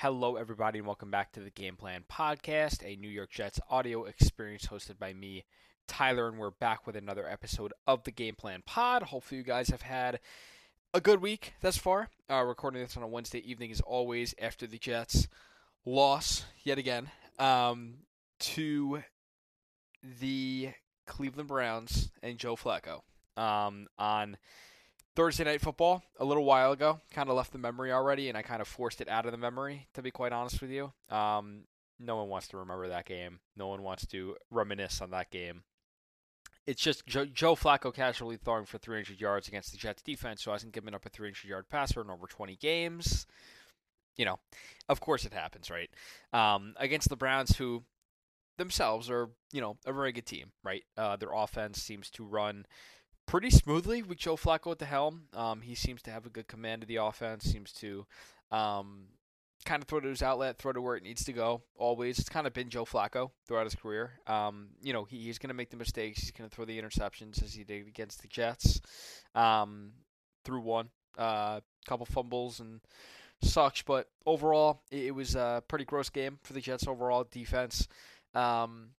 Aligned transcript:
Hello, 0.00 0.36
everybody, 0.36 0.78
and 0.78 0.86
welcome 0.86 1.10
back 1.10 1.32
to 1.32 1.40
the 1.40 1.48
Game 1.48 1.74
Plan 1.74 2.04
Podcast, 2.06 2.84
a 2.84 2.96
New 2.96 3.08
York 3.08 3.30
Jets 3.30 3.58
audio 3.70 4.04
experience 4.04 4.66
hosted 4.66 4.98
by 4.98 5.14
me, 5.14 5.46
Tyler, 5.88 6.28
and 6.28 6.36
we're 6.36 6.50
back 6.50 6.86
with 6.86 6.96
another 6.96 7.26
episode 7.26 7.72
of 7.86 8.04
the 8.04 8.10
Game 8.10 8.34
Plan 8.34 8.62
Pod. 8.66 9.04
Hopefully, 9.04 9.38
you 9.38 9.42
guys 9.42 9.70
have 9.70 9.80
had 9.80 10.20
a 10.92 11.00
good 11.00 11.22
week 11.22 11.54
thus 11.62 11.78
far. 11.78 12.10
Uh, 12.30 12.42
recording 12.42 12.82
this 12.82 12.94
on 12.98 13.04
a 13.04 13.08
Wednesday 13.08 13.38
evening, 13.38 13.70
as 13.70 13.80
always, 13.80 14.34
after 14.38 14.66
the 14.66 14.76
Jets 14.76 15.28
loss 15.86 16.44
yet 16.62 16.76
again 16.76 17.08
um, 17.38 17.94
to 18.38 19.02
the 20.20 20.72
Cleveland 21.06 21.48
Browns 21.48 22.10
and 22.22 22.36
Joe 22.36 22.54
Flacco 22.54 23.00
um, 23.38 23.86
on 23.98 24.36
Thursday 25.16 25.44
Night 25.44 25.62
Football 25.62 26.04
a 26.20 26.24
little 26.24 26.44
while 26.44 26.72
ago. 26.72 27.00
Kind 27.10 27.30
of 27.30 27.36
left 27.36 27.52
the 27.52 27.58
memory 27.58 27.90
already, 27.90 28.28
and 28.28 28.36
I 28.36 28.42
kind 28.42 28.60
of 28.60 28.68
forced 28.68 29.00
it 29.00 29.08
out 29.08 29.24
of 29.24 29.32
the 29.32 29.38
memory, 29.38 29.88
to 29.94 30.02
be 30.02 30.10
quite 30.10 30.32
honest 30.32 30.60
with 30.60 30.70
you. 30.70 30.92
Um, 31.08 31.64
no 31.98 32.16
one 32.16 32.28
wants 32.28 32.48
to 32.48 32.58
remember 32.58 32.88
that 32.88 33.06
game. 33.06 33.40
No 33.56 33.68
one 33.68 33.82
wants 33.82 34.06
to 34.08 34.36
reminisce 34.50 35.00
on 35.00 35.10
that 35.10 35.30
game. 35.30 35.62
It's 36.66 36.82
just 36.82 37.06
Joe, 37.06 37.24
Joe 37.24 37.54
Flacco 37.56 37.94
casually 37.94 38.36
throwing 38.36 38.66
for 38.66 38.76
300 38.76 39.18
yards 39.18 39.48
against 39.48 39.72
the 39.72 39.78
Jets 39.78 40.02
defense, 40.02 40.44
who 40.44 40.50
hasn't 40.50 40.72
given 40.72 40.94
up 40.94 41.06
a 41.06 41.08
300 41.08 41.44
yard 41.44 41.68
passer 41.70 42.02
in 42.02 42.10
over 42.10 42.26
20 42.26 42.56
games. 42.56 43.26
You 44.16 44.26
know, 44.26 44.38
of 44.88 45.00
course 45.00 45.24
it 45.24 45.32
happens, 45.32 45.70
right? 45.70 45.90
Um, 46.32 46.74
against 46.78 47.08
the 47.08 47.16
Browns, 47.16 47.56
who 47.56 47.84
themselves 48.58 49.08
are, 49.10 49.30
you 49.52 49.60
know, 49.60 49.76
a 49.86 49.92
very 49.92 50.12
good 50.12 50.26
team, 50.26 50.52
right? 50.64 50.84
Uh, 50.96 51.16
their 51.16 51.32
offense 51.32 51.80
seems 51.80 52.10
to 52.10 52.24
run 52.24 52.66
pretty 53.26 53.50
smoothly 53.50 54.02
with 54.02 54.18
Joe 54.18 54.36
Flacco 54.36 54.70
at 54.70 54.78
the 54.78 54.86
helm. 54.86 55.22
Um, 55.34 55.60
he 55.60 55.74
seems 55.74 56.02
to 56.02 56.10
have 56.10 56.26
a 56.26 56.30
good 56.30 56.48
command 56.48 56.82
of 56.82 56.88
the 56.88 56.96
offense. 56.96 57.44
Seems 57.44 57.72
to 57.74 58.06
um, 58.50 59.08
kind 59.64 59.82
of 59.82 59.88
throw 59.88 60.00
to 60.00 60.08
his 60.08 60.22
outlet, 60.22 60.58
throw 60.58 60.72
to 60.72 60.80
where 60.80 60.96
it 60.96 61.02
needs 61.02 61.24
to 61.24 61.32
go. 61.32 61.62
Always, 61.76 62.18
it's 62.18 62.28
kind 62.28 62.46
of 62.46 62.54
been 62.54 62.70
Joe 62.70 62.84
Flacco 62.84 63.30
throughout 63.46 63.64
his 63.64 63.74
career. 63.74 64.12
Um, 64.26 64.68
you 64.80 64.92
know, 64.92 65.04
he, 65.04 65.18
he's 65.18 65.38
going 65.38 65.48
to 65.48 65.54
make 65.54 65.70
the 65.70 65.76
mistakes. 65.76 66.20
He's 66.20 66.30
going 66.30 66.48
to 66.48 66.54
throw 66.54 66.64
the 66.64 66.80
interceptions 66.80 67.42
as 67.42 67.52
he 67.52 67.64
did 67.64 67.86
against 67.88 68.22
the 68.22 68.28
Jets. 68.28 68.80
Um, 69.34 69.92
through 70.44 70.60
one, 70.60 70.90
a 71.18 71.20
uh, 71.20 71.60
couple 71.88 72.06
fumbles 72.06 72.60
and 72.60 72.80
such, 73.42 73.84
but 73.84 74.08
overall, 74.24 74.82
it, 74.90 75.06
it 75.06 75.10
was 75.14 75.34
a 75.34 75.62
pretty 75.66 75.84
gross 75.84 76.08
game 76.08 76.38
for 76.42 76.52
the 76.52 76.60
Jets. 76.60 76.86
Overall 76.86 77.26
defense. 77.30 77.88
Um, 78.34 78.90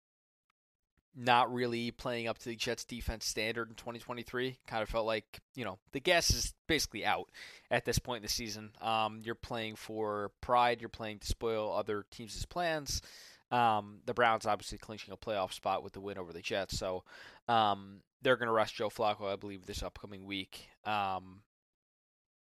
not 1.17 1.51
really 1.51 1.89
playing 1.89 2.27
up 2.27 2.37
to 2.37 2.45
the 2.49 2.55
Jets 2.55 2.85
defense 2.85 3.25
standard 3.25 3.69
in 3.69 3.75
2023. 3.75 4.59
Kind 4.67 4.83
of 4.83 4.89
felt 4.89 5.07
like, 5.07 5.39
you 5.55 5.65
know, 5.65 5.79
the 5.91 5.99
gas 5.99 6.29
is 6.29 6.53
basically 6.67 7.03
out 7.03 7.29
at 7.71 7.85
this 7.85 7.97
point 7.97 8.17
in 8.17 8.23
the 8.23 8.29
season. 8.29 8.71
Um, 8.81 9.21
you're 9.23 9.35
playing 9.35 9.75
for 9.75 10.31
pride, 10.41 10.79
you're 10.79 10.89
playing 10.89 11.19
to 11.19 11.27
spoil 11.27 11.73
other 11.73 12.05
teams' 12.11 12.45
plans. 12.45 13.01
Um, 13.49 13.99
the 14.05 14.13
Browns 14.13 14.45
obviously 14.45 14.77
clinching 14.77 15.13
a 15.13 15.17
playoff 15.17 15.53
spot 15.53 15.81
with 15.83 15.93
the 15.93 16.01
win 16.01 16.17
over 16.17 16.33
the 16.33 16.41
Jets, 16.41 16.77
so 16.77 17.03
um, 17.47 18.01
they're 18.21 18.35
going 18.35 18.47
to 18.47 18.53
rest 18.53 18.75
Joe 18.75 18.89
Flacco, 18.89 19.31
I 19.31 19.37
believe, 19.37 19.65
this 19.65 19.83
upcoming 19.83 20.25
week. 20.25 20.67
Um, 20.83 21.41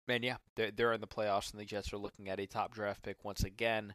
and 0.09 0.23
yeah, 0.23 0.36
they're, 0.55 0.70
they're 0.70 0.92
in 0.92 1.01
the 1.01 1.09
playoffs, 1.09 1.51
and 1.51 1.61
the 1.61 1.64
Jets 1.64 1.92
are 1.92 1.98
looking 1.98 2.29
at 2.29 2.39
a 2.39 2.47
top 2.47 2.73
draft 2.73 3.03
pick 3.03 3.25
once 3.25 3.42
again. 3.42 3.95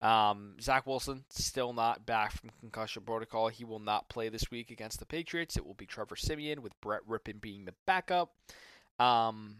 Um, 0.00 0.54
Zach 0.60 0.86
Wilson 0.86 1.24
still 1.28 1.72
not 1.72 2.06
back 2.06 2.32
from 2.32 2.50
concussion 2.60 3.02
protocol. 3.02 3.48
He 3.48 3.64
will 3.64 3.80
not 3.80 4.08
play 4.08 4.28
this 4.28 4.50
week 4.50 4.70
against 4.70 5.00
the 5.00 5.06
Patriots. 5.06 5.56
It 5.56 5.66
will 5.66 5.74
be 5.74 5.86
Trevor 5.86 6.16
Siemian 6.16 6.62
with 6.62 6.80
Brett 6.80 7.06
Rypien 7.08 7.40
being 7.40 7.64
the 7.64 7.74
backup. 7.86 8.32
Um, 9.00 9.56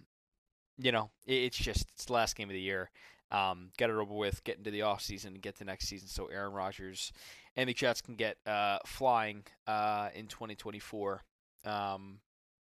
you 0.78 0.92
know, 0.92 1.10
it, 1.26 1.34
it's 1.34 1.56
just 1.56 1.88
it's 1.94 2.04
the 2.04 2.12
last 2.12 2.36
game 2.36 2.48
of 2.48 2.54
the 2.54 2.60
year. 2.60 2.90
Um, 3.30 3.70
get 3.76 3.90
it 3.90 3.96
over 3.96 4.14
with, 4.14 4.42
get 4.44 4.56
into 4.56 4.70
the 4.70 4.82
off 4.82 5.02
season, 5.02 5.34
and 5.34 5.42
get 5.42 5.56
to 5.56 5.64
next 5.64 5.86
season, 5.88 6.08
so 6.08 6.26
Aaron 6.26 6.52
Rodgers 6.52 7.12
and 7.56 7.68
the 7.68 7.74
Jets 7.74 8.00
can 8.00 8.14
get 8.14 8.38
uh, 8.46 8.78
flying 8.86 9.42
uh, 9.66 10.08
in 10.14 10.28
2024 10.28 11.24
um, 11.66 12.20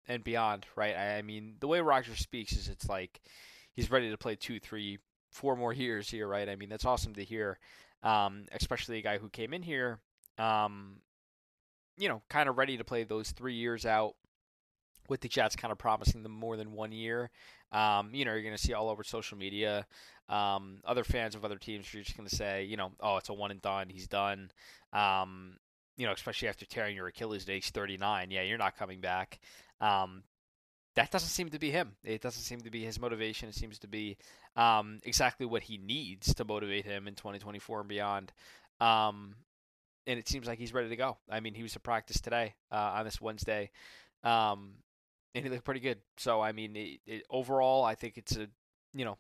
and 0.08 0.24
beyond. 0.24 0.68
Right? 0.76 0.96
I, 0.96 1.18
I 1.18 1.22
mean, 1.24 1.56
the 1.60 1.68
way 1.68 1.80
Rodgers 1.82 2.20
speaks 2.20 2.52
is 2.52 2.68
it's 2.68 2.88
like 2.88 3.22
he's 3.74 3.90
ready 3.90 4.12
to 4.12 4.18
play 4.18 4.36
two, 4.36 4.60
three, 4.60 5.00
four 5.32 5.56
more 5.56 5.74
years 5.74 6.10
here, 6.10 6.28
right? 6.28 6.48
I 6.48 6.56
mean, 6.56 6.70
that's 6.70 6.86
awesome 6.86 7.16
to 7.16 7.24
hear, 7.24 7.58
um, 8.04 8.46
especially 8.52 9.00
a 9.00 9.02
guy 9.02 9.18
who 9.18 9.30
came 9.30 9.54
in 9.54 9.64
here, 9.64 10.00
um, 10.38 10.98
you 11.98 12.08
know, 12.08 12.22
kind 12.30 12.50
of 12.50 12.58
ready 12.58 12.78
to 12.78 12.84
play 12.84 13.04
those 13.04 13.32
three 13.32 13.56
years 13.56 13.86
out 13.86 14.16
with 15.10 15.22
the 15.22 15.28
Jets, 15.28 15.56
kind 15.56 15.72
of 15.72 15.78
promising 15.78 16.24
them 16.24 16.32
more 16.32 16.58
than 16.58 16.72
one 16.72 16.92
year. 16.92 17.30
Um, 17.72 18.14
you 18.14 18.26
know, 18.26 18.34
you're 18.34 18.44
going 18.44 18.56
to 18.56 18.62
see 18.62 18.74
all 18.74 18.90
over 18.90 19.04
social 19.04 19.38
media. 19.38 19.86
Um, 20.30 20.80
other 20.86 21.04
fans 21.04 21.36
of 21.36 21.44
other 21.44 21.58
teams 21.58 21.94
you're 21.94 22.04
just 22.04 22.16
going 22.16 22.30
to 22.30 22.36
say, 22.36 22.64
you 22.64 22.78
know, 22.78 22.92
oh, 23.02 23.18
it's 23.18 23.30
a 23.30 23.34
one 23.34 23.52
and 23.52 23.62
done. 23.62 23.90
He's 23.90 24.08
done. 24.08 24.52
Um, 24.94 25.58
you 25.98 26.06
know, 26.06 26.14
especially 26.14 26.48
after 26.48 26.66
tearing 26.66 26.96
your 26.96 27.08
Achilles 27.08 27.44
at 27.44 27.50
age 27.50 27.70
39. 27.72 28.32
Yeah, 28.32 28.42
you're 28.44 28.58
not 28.58 28.78
coming 28.78 29.02
back. 29.02 29.40
That 30.96 31.10
doesn't 31.12 31.30
seem 31.30 31.50
to 31.50 31.60
be 31.60 31.72
him. 31.72 31.94
It 32.04 32.22
doesn't 32.22 32.44
seem 32.44 32.62
to 32.62 32.70
be 32.70 32.84
his 32.84 33.00
motivation. 33.00 33.48
It 33.48 33.56
seems 33.56 33.80
to 33.80 33.88
be 33.88 34.18
um, 34.58 35.00
exactly 35.04 35.46
what 35.46 35.64
he 35.64 35.78
needs 35.78 36.34
to 36.36 36.44
motivate 36.44 36.86
him 36.86 37.08
in 37.08 37.16
2024 37.16 37.80
and 37.80 37.90
beyond. 37.90 38.34
Um, 38.82 39.36
and 40.06 40.20
it 40.20 40.28
seems 40.28 40.48
like 40.48 40.60
he's 40.60 40.74
ready 40.74 40.90
to 40.90 40.96
go. 40.96 41.18
I 41.30 41.40
mean, 41.40 41.54
he 41.54 41.64
was 41.64 41.74
to 41.74 41.80
practice 41.80 42.20
today 42.20 42.56
uh, 42.72 42.94
on 42.96 43.06
this 43.06 43.22
Wednesday, 43.22 43.72
um, 44.24 44.74
and 45.34 45.46
he 45.46 45.50
looked 45.50 45.64
pretty 45.64 45.80
good. 45.80 46.00
So, 46.18 46.42
I 46.42 46.52
mean, 46.52 46.76
it, 46.76 47.00
it, 47.06 47.24
overall, 47.30 47.86
I 47.86 47.96
think 47.96 48.18
it's 48.18 48.36
a, 48.36 48.48
you 48.94 49.06
know, 49.06 49.18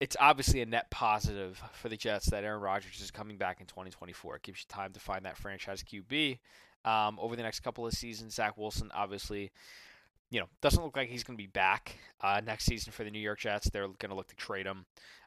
it's 0.00 0.16
obviously 0.18 0.60
a 0.60 0.66
net 0.66 0.90
positive 0.90 1.62
for 1.74 1.88
the 1.88 1.96
Jets 1.96 2.30
that 2.30 2.42
Aaron 2.42 2.60
Rodgers 2.60 3.00
is 3.00 3.10
coming 3.10 3.36
back 3.36 3.60
in 3.60 3.66
2024. 3.66 4.36
It 4.36 4.42
gives 4.42 4.60
you 4.60 4.64
time 4.68 4.92
to 4.92 5.00
find 5.00 5.24
that 5.24 5.36
franchise 5.36 5.84
QB 5.84 6.38
um, 6.84 7.18
over 7.20 7.36
the 7.36 7.42
next 7.42 7.60
couple 7.60 7.86
of 7.86 7.92
seasons. 7.92 8.34
Zach 8.34 8.56
Wilson, 8.56 8.90
obviously 8.92 9.52
you 10.34 10.40
know, 10.40 10.48
doesn't 10.60 10.82
look 10.82 10.96
like 10.96 11.08
he's 11.08 11.22
going 11.22 11.36
to 11.36 11.42
be 11.42 11.46
back 11.46 11.96
uh, 12.20 12.40
next 12.44 12.64
season 12.64 12.90
for 12.90 13.04
the 13.04 13.10
New 13.10 13.20
York 13.20 13.38
Jets. 13.38 13.70
They're 13.70 13.86
going 13.86 14.08
to 14.08 14.16
look 14.16 14.26
to 14.26 14.34
trade 14.34 14.66
him. 14.66 14.84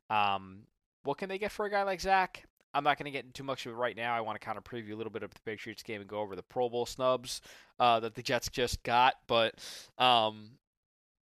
Um, 0.09 0.63
what 1.03 1.17
can 1.17 1.29
they 1.29 1.37
get 1.37 1.53
for 1.53 1.65
a 1.65 1.71
guy 1.71 1.83
like 1.83 2.01
Zach? 2.01 2.43
I'm 2.73 2.83
not 2.83 2.97
going 2.97 3.05
to 3.05 3.11
get 3.11 3.23
into 3.23 3.31
too 3.31 3.45
much 3.45 3.65
of 3.65 3.71
it 3.71 3.75
right 3.75 3.95
now. 3.95 4.13
I 4.13 4.19
want 4.19 4.37
to 4.37 4.45
kind 4.45 4.57
of 4.57 4.65
preview 4.65 4.91
a 4.91 4.95
little 4.97 5.13
bit 5.13 5.23
of 5.23 5.33
the 5.33 5.39
Patriots 5.45 5.81
game 5.81 6.01
and 6.01 6.09
go 6.09 6.19
over 6.19 6.35
the 6.35 6.43
Pro 6.43 6.67
Bowl 6.67 6.85
snubs 6.85 7.39
uh, 7.79 8.01
that 8.01 8.15
the 8.15 8.21
Jets 8.21 8.49
just 8.49 8.83
got, 8.83 9.13
but 9.27 9.55
um, 9.97 10.57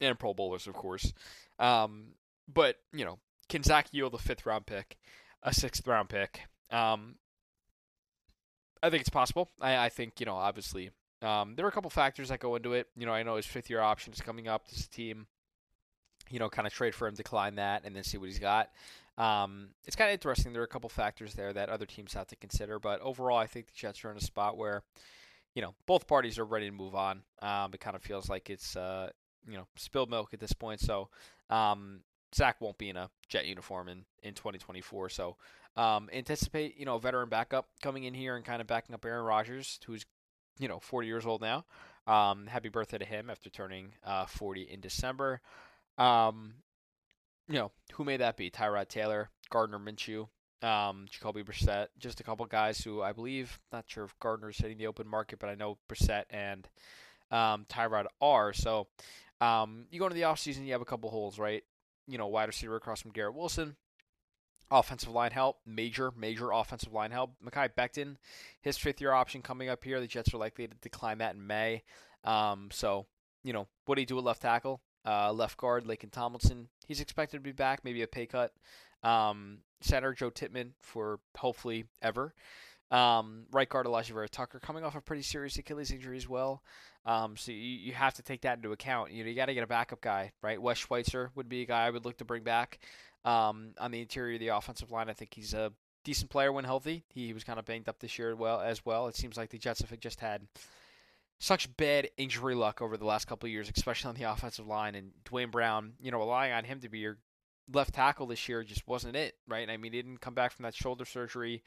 and 0.00 0.18
Pro 0.18 0.34
Bowlers, 0.34 0.66
of 0.66 0.74
course. 0.74 1.12
Um, 1.60 2.14
but 2.52 2.78
you 2.92 3.04
know, 3.04 3.20
can 3.48 3.62
Zach 3.62 3.86
yield 3.92 4.12
a 4.12 4.18
fifth 4.18 4.44
round 4.44 4.66
pick, 4.66 4.96
a 5.44 5.54
sixth 5.54 5.86
round 5.86 6.08
pick? 6.08 6.40
Um, 6.72 7.14
I 8.82 8.90
think 8.90 9.02
it's 9.02 9.08
possible. 9.08 9.50
I, 9.60 9.76
I 9.76 9.88
think 9.88 10.18
you 10.18 10.26
know, 10.26 10.34
obviously, 10.34 10.90
um, 11.22 11.54
there 11.56 11.64
are 11.64 11.68
a 11.68 11.72
couple 11.72 11.90
factors 11.90 12.28
that 12.28 12.40
go 12.40 12.56
into 12.56 12.74
it. 12.74 12.88
You 12.96 13.06
know, 13.06 13.12
I 13.12 13.22
know 13.22 13.36
his 13.36 13.46
fifth 13.46 13.70
year 13.70 13.80
option 13.80 14.12
is 14.12 14.20
coming 14.20 14.48
up. 14.48 14.68
This 14.68 14.86
team, 14.86 15.26
you 16.30 16.38
know, 16.38 16.48
kind 16.48 16.66
of 16.66 16.72
trade 16.72 16.94
for 16.94 17.08
him, 17.08 17.14
decline 17.14 17.56
that, 17.56 17.82
and 17.84 17.94
then 17.94 18.04
see 18.04 18.18
what 18.18 18.28
he's 18.28 18.38
got. 18.38 18.70
Um, 19.16 19.70
it's 19.84 19.96
kind 19.96 20.10
of 20.10 20.12
interesting. 20.12 20.52
There 20.52 20.62
are 20.62 20.66
a 20.66 20.68
couple 20.68 20.88
factors 20.88 21.34
there 21.34 21.52
that 21.52 21.68
other 21.68 21.86
teams 21.86 22.14
have 22.14 22.28
to 22.28 22.36
consider, 22.36 22.78
but 22.78 23.00
overall, 23.00 23.36
I 23.36 23.46
think 23.46 23.66
the 23.66 23.72
Jets 23.74 24.04
are 24.04 24.12
in 24.12 24.16
a 24.16 24.20
spot 24.20 24.56
where, 24.56 24.84
you 25.54 25.62
know, 25.62 25.74
both 25.86 26.06
parties 26.06 26.38
are 26.38 26.44
ready 26.44 26.66
to 26.66 26.72
move 26.72 26.94
on. 26.94 27.22
Um, 27.42 27.72
it 27.74 27.80
kind 27.80 27.96
of 27.96 28.02
feels 28.02 28.28
like 28.28 28.48
it's, 28.48 28.76
uh, 28.76 29.10
you 29.48 29.56
know, 29.56 29.66
spilled 29.76 30.08
milk 30.08 30.32
at 30.34 30.40
this 30.40 30.52
point. 30.52 30.80
So 30.80 31.08
um, 31.50 32.02
Zach 32.32 32.60
won't 32.60 32.78
be 32.78 32.90
in 32.90 32.96
a 32.96 33.10
Jet 33.28 33.46
uniform 33.46 33.88
in, 33.88 34.04
in 34.22 34.34
2024. 34.34 35.08
So 35.08 35.36
um, 35.76 36.08
anticipate, 36.12 36.78
you 36.78 36.86
know, 36.86 36.94
a 36.94 37.00
veteran 37.00 37.28
backup 37.28 37.66
coming 37.82 38.04
in 38.04 38.14
here 38.14 38.36
and 38.36 38.44
kind 38.44 38.60
of 38.60 38.68
backing 38.68 38.94
up 38.94 39.04
Aaron 39.04 39.24
Rodgers, 39.24 39.80
who's 39.86 40.06
you 40.58 40.68
know, 40.68 40.80
40 40.80 41.06
years 41.06 41.26
old 41.26 41.40
now. 41.40 41.64
Um, 42.06 42.46
happy 42.46 42.68
birthday 42.68 42.98
to 42.98 43.04
him 43.04 43.28
after 43.30 43.50
turning 43.50 43.92
uh, 44.04 44.26
40 44.26 44.62
in 44.62 44.80
December. 44.80 45.40
Um, 45.98 46.54
you 47.48 47.54
know, 47.54 47.70
who 47.94 48.04
may 48.04 48.16
that 48.16 48.36
be? 48.36 48.50
Tyrod 48.50 48.88
Taylor, 48.88 49.30
Gardner 49.50 49.78
Minshew, 49.78 50.28
um, 50.62 51.06
Jacoby 51.10 51.42
Brissett, 51.42 51.88
just 51.98 52.20
a 52.20 52.24
couple 52.24 52.44
guys 52.46 52.80
who 52.80 53.02
I 53.02 53.12
believe, 53.12 53.58
not 53.72 53.84
sure 53.86 54.04
if 54.04 54.18
Gardner's 54.20 54.58
hitting 54.58 54.78
the 54.78 54.86
open 54.86 55.08
market, 55.08 55.38
but 55.38 55.48
I 55.48 55.54
know 55.54 55.78
Brissett 55.88 56.24
and 56.30 56.68
um, 57.30 57.66
Tyrod 57.68 58.06
are. 58.20 58.52
So 58.52 58.86
um, 59.40 59.86
you 59.90 59.98
go 59.98 60.06
into 60.06 60.14
the 60.14 60.22
offseason, 60.22 60.66
you 60.66 60.72
have 60.72 60.80
a 60.82 60.86
couple 60.86 61.10
holes, 61.10 61.38
right? 61.38 61.62
You 62.06 62.18
know, 62.18 62.26
wide 62.26 62.48
receiver 62.48 62.76
across 62.76 63.02
from 63.02 63.12
Garrett 63.12 63.34
Wilson, 63.34 63.76
Offensive 64.70 65.10
line 65.10 65.30
help, 65.30 65.58
major, 65.64 66.12
major 66.16 66.50
offensive 66.50 66.92
line 66.92 67.10
help. 67.10 67.32
Mekhi 67.44 67.70
Becton, 67.76 68.16
his 68.60 68.76
fifth 68.76 69.00
year 69.00 69.12
option 69.12 69.40
coming 69.40 69.68
up 69.68 69.82
here. 69.82 69.98
The 69.98 70.06
Jets 70.06 70.34
are 70.34 70.38
likely 70.38 70.66
to 70.66 70.74
decline 70.82 71.18
that 71.18 71.34
in 71.34 71.46
May. 71.46 71.82
Um, 72.24 72.68
so, 72.70 73.06
you 73.42 73.52
know, 73.52 73.66
what 73.86 73.94
do 73.94 74.02
you 74.02 74.06
do 74.06 74.18
at 74.18 74.24
left 74.24 74.42
tackle? 74.42 74.82
Uh, 75.06 75.32
left 75.32 75.56
guard, 75.56 75.84
Laken 75.84 76.10
Tomlinson. 76.10 76.68
He's 76.86 77.00
expected 77.00 77.38
to 77.38 77.42
be 77.42 77.52
back, 77.52 77.82
maybe 77.82 78.02
a 78.02 78.06
pay 78.06 78.26
cut. 78.26 78.52
Um, 79.02 79.58
center, 79.80 80.12
Joe 80.12 80.30
Tippmann, 80.30 80.72
for 80.82 81.20
hopefully 81.36 81.86
ever. 82.02 82.34
Um, 82.90 83.44
right 83.52 83.68
guard 83.68 83.86
Alijah 83.86 84.12
Vera 84.12 84.28
Tucker 84.28 84.58
coming 84.58 84.82
off 84.82 84.96
a 84.96 85.00
pretty 85.00 85.22
serious 85.22 85.56
Achilles 85.58 85.90
injury 85.90 86.16
as 86.16 86.28
well. 86.28 86.62
Um, 87.04 87.36
so 87.36 87.52
you, 87.52 87.58
you 87.58 87.92
have 87.92 88.14
to 88.14 88.22
take 88.22 88.42
that 88.42 88.56
into 88.56 88.72
account. 88.72 89.12
You 89.12 89.24
know, 89.24 89.30
you 89.30 89.36
got 89.36 89.46
to 89.46 89.54
get 89.54 89.62
a 89.62 89.68
backup 89.68 90.00
guy, 90.00 90.32
right? 90.42 90.60
Wes 90.60 90.78
Schweitzer 90.78 91.30
would 91.34 91.48
be 91.48 91.62
a 91.62 91.66
guy 91.66 91.86
I 91.86 91.90
would 91.90 92.04
look 92.04 92.18
to 92.18 92.24
bring 92.24 92.42
back 92.42 92.78
um, 93.28 93.74
on 93.78 93.90
the 93.90 94.00
interior 94.00 94.34
of 94.34 94.40
the 94.40 94.48
offensive 94.48 94.90
line. 94.90 95.10
I 95.10 95.12
think 95.12 95.34
he's 95.34 95.52
a 95.52 95.70
decent 96.02 96.30
player 96.30 96.50
when 96.50 96.64
healthy. 96.64 97.04
He 97.10 97.34
was 97.34 97.44
kind 97.44 97.58
of 97.58 97.66
banged 97.66 97.88
up 97.88 97.98
this 98.00 98.18
year 98.18 98.34
well 98.34 98.60
as 98.60 98.86
well. 98.86 99.06
It 99.08 99.16
seems 99.16 99.36
like 99.36 99.50
the 99.50 99.58
Jets 99.58 99.82
have 99.82 100.00
just 100.00 100.20
had 100.20 100.46
such 101.38 101.76
bad 101.76 102.08
injury 102.16 102.54
luck 102.54 102.80
over 102.80 102.96
the 102.96 103.04
last 103.04 103.26
couple 103.26 103.46
of 103.46 103.52
years, 103.52 103.70
especially 103.76 104.08
on 104.08 104.14
the 104.14 104.22
offensive 104.24 104.66
line. 104.66 104.94
And 104.94 105.10
Duane 105.24 105.50
Brown, 105.50 105.92
you 106.00 106.10
know, 106.10 106.18
relying 106.18 106.54
on 106.54 106.64
him 106.64 106.80
to 106.80 106.88
be 106.88 107.00
your 107.00 107.18
left 107.70 107.94
tackle 107.94 108.26
this 108.26 108.48
year 108.48 108.64
just 108.64 108.88
wasn't 108.88 109.14
it, 109.14 109.34
right? 109.46 109.68
I 109.68 109.76
mean, 109.76 109.92
he 109.92 110.00
didn't 110.00 110.22
come 110.22 110.34
back 110.34 110.52
from 110.52 110.62
that 110.62 110.74
shoulder 110.74 111.04
surgery 111.04 111.62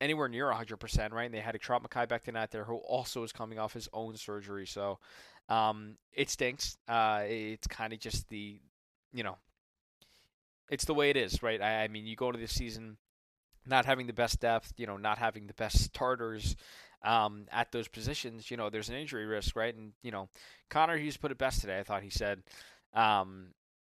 anywhere 0.00 0.28
near 0.28 0.46
100%, 0.46 1.12
right? 1.12 1.26
And 1.26 1.34
they 1.34 1.40
had 1.40 1.54
a 1.54 1.58
Trot 1.58 1.82
McKay 1.82 2.08
back 2.08 2.26
out 2.34 2.50
there 2.50 2.64
who 2.64 2.76
also 2.76 3.22
is 3.22 3.32
coming 3.32 3.58
off 3.58 3.74
his 3.74 3.88
own 3.92 4.16
surgery. 4.16 4.66
So 4.66 4.98
um, 5.50 5.98
it 6.14 6.30
stinks. 6.30 6.78
Uh, 6.88 7.24
it's 7.26 7.66
kind 7.66 7.92
of 7.92 7.98
just 7.98 8.30
the, 8.30 8.58
you 9.12 9.22
know, 9.22 9.36
it's 10.70 10.84
the 10.84 10.94
way 10.94 11.10
it 11.10 11.16
is, 11.16 11.42
right? 11.42 11.60
I, 11.60 11.84
I 11.84 11.88
mean, 11.88 12.06
you 12.06 12.16
go 12.16 12.28
into 12.28 12.40
the 12.40 12.48
season 12.48 12.96
not 13.66 13.86
having 13.86 14.06
the 14.06 14.12
best 14.12 14.40
depth, 14.40 14.72
you 14.76 14.86
know, 14.86 14.96
not 14.96 15.18
having 15.18 15.46
the 15.46 15.54
best 15.54 15.78
starters 15.78 16.56
um, 17.02 17.46
at 17.52 17.72
those 17.72 17.88
positions, 17.88 18.50
you 18.50 18.56
know, 18.56 18.70
there's 18.70 18.88
an 18.88 18.96
injury 18.96 19.26
risk, 19.26 19.54
right? 19.56 19.74
And, 19.74 19.92
you 20.02 20.10
know, 20.10 20.28
Connor 20.70 20.96
Hughes 20.96 21.16
put 21.16 21.30
it 21.30 21.38
best 21.38 21.60
today. 21.60 21.78
I 21.78 21.82
thought 21.82 22.02
he 22.02 22.10
said, 22.10 22.42
um, 22.94 23.48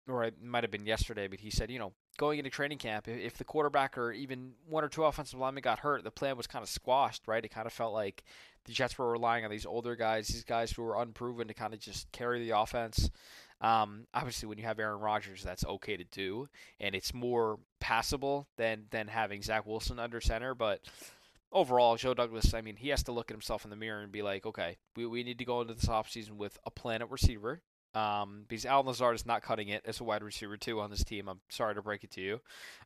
or 0.08 0.24
it 0.24 0.42
might 0.42 0.64
have 0.64 0.72
been 0.72 0.86
yesterday, 0.86 1.28
but 1.28 1.40
he 1.40 1.50
said, 1.50 1.70
you 1.72 1.80
know, 1.80 1.94
going 2.18 2.40
into 2.40 2.50
training 2.52 2.78
camp, 2.78 3.08
if 3.08 3.38
the 3.38 3.44
quarterback 3.44 3.98
or 3.98 4.12
even 4.12 4.54
one 4.68 4.84
or 4.84 4.90
two 4.90 5.04
offensive 5.04 5.40
linemen 5.40 5.62
got 5.62 5.80
hurt, 5.80 6.04
the 6.04 6.12
plan 6.12 6.38
was 6.38 6.48
kind 6.48 6.64
of 6.64 6.70
squashed, 6.70 7.28
right? 7.28 7.44
It 7.44 7.50
kind 7.50 7.68
of 7.68 7.74
felt 7.74 7.94
like 7.94 8.24
the 8.66 8.74
Jets 8.74 8.98
were 8.98 9.12
relying 9.12 9.44
on 9.44 9.52
these 9.52 9.66
older 9.66 9.96
guys, 9.96 10.28
these 10.28 10.44
guys 10.44 10.72
who 10.72 10.84
were 10.84 11.02
unproven 11.02 11.48
to 11.48 11.54
kind 11.54 11.74
of 11.74 11.80
just 11.80 12.12
carry 12.12 12.44
the 12.44 12.58
offense. 12.58 13.10
Um, 13.60 14.08
obviously, 14.14 14.48
when 14.48 14.58
you 14.58 14.66
have 14.66 14.80
Aaron 14.80 15.00
Rodgers, 15.00 15.44
that's 15.44 15.66
okay 15.66 15.96
to 15.96 16.04
do, 16.04 16.48
and 16.80 16.96
it's 16.96 17.14
more 17.14 17.60
passable 17.80 18.48
than 18.58 18.86
than 18.90 19.08
having 19.08 19.44
Zach 19.44 19.66
Wilson 19.68 20.00
under 20.00 20.20
center. 20.20 20.56
But 20.56 20.82
overall, 21.52 21.96
Joe 21.96 22.14
Douglas, 22.14 22.54
I 22.54 22.62
mean, 22.62 22.76
he 22.76 22.90
has 22.90 23.04
to 23.04 23.12
look 23.12 23.30
at 23.30 23.36
himself 23.36 23.64
in 23.64 23.70
the 23.70 23.76
mirror 23.76 24.02
and 24.02 24.12
be 24.12 24.24
like, 24.24 24.46
okay, 24.46 24.78
we, 24.96 25.06
we 25.06 25.24
need 25.24 25.38
to 25.38 25.46
go 25.46 25.62
into 25.62 25.74
this 25.74 25.86
offseason 25.86 26.32
with 26.34 26.58
a 26.66 26.72
plan 26.72 27.02
at 27.02 27.12
receiver. 27.12 27.62
Um, 27.94 28.46
because 28.48 28.66
Allen 28.66 28.88
Lazard 28.88 29.16
is 29.16 29.26
not 29.26 29.42
cutting 29.42 29.68
it 29.68 29.84
as 29.86 30.00
a 30.00 30.06
wide 30.06 30.24
receiver 30.24 30.56
too 30.56 30.80
on 30.80 30.90
this 30.90 31.04
team. 31.04 31.28
I'm 31.28 31.42
sorry 31.50 31.76
to 31.76 31.82
break 31.82 32.04
it 32.06 32.12
to 32.12 32.22
you. 32.22 32.40